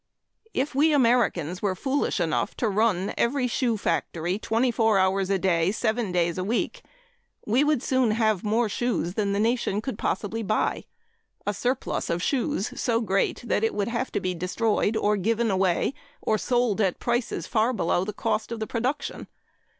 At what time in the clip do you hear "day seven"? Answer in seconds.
5.37-6.11